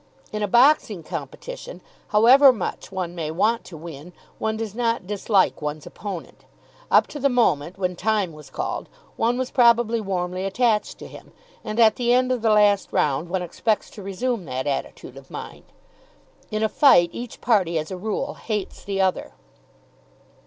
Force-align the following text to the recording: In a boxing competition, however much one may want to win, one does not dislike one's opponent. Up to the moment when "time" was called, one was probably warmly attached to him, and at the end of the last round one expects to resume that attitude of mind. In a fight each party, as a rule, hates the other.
In 0.31 0.41
a 0.41 0.47
boxing 0.47 1.03
competition, 1.03 1.79
however 2.07 2.51
much 2.51 2.91
one 2.91 3.13
may 3.13 3.29
want 3.29 3.63
to 3.65 3.77
win, 3.77 4.13
one 4.39 4.57
does 4.57 4.73
not 4.73 5.05
dislike 5.05 5.61
one's 5.61 5.85
opponent. 5.85 6.43
Up 6.89 7.05
to 7.05 7.19
the 7.19 7.29
moment 7.29 7.77
when 7.77 7.95
"time" 7.95 8.33
was 8.33 8.49
called, 8.49 8.89
one 9.15 9.37
was 9.37 9.51
probably 9.51 10.01
warmly 10.01 10.43
attached 10.43 10.97
to 10.97 11.07
him, 11.07 11.33
and 11.63 11.79
at 11.79 11.97
the 11.97 12.11
end 12.13 12.31
of 12.31 12.41
the 12.41 12.49
last 12.49 12.91
round 12.91 13.29
one 13.29 13.43
expects 13.43 13.91
to 13.91 14.01
resume 14.01 14.45
that 14.45 14.65
attitude 14.65 15.17
of 15.17 15.29
mind. 15.29 15.65
In 16.49 16.63
a 16.63 16.67
fight 16.67 17.11
each 17.13 17.39
party, 17.39 17.77
as 17.77 17.91
a 17.91 17.95
rule, 17.95 18.33
hates 18.33 18.83
the 18.83 18.99
other. 18.99 19.33